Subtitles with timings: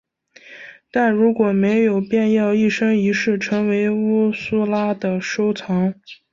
[0.89, 5.93] 但如果没有便要一生一世成为乌苏拉的收藏。